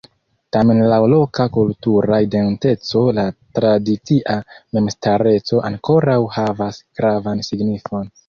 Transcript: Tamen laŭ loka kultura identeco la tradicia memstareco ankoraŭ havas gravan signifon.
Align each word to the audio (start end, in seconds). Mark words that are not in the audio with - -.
Tamen 0.55 0.79
laŭ 0.91 0.97
loka 1.09 1.43
kultura 1.57 2.17
identeco 2.27 3.03
la 3.17 3.25
tradicia 3.59 4.37
memstareco 4.77 5.61
ankoraŭ 5.71 6.19
havas 6.39 6.83
gravan 7.01 7.47
signifon. 7.51 8.11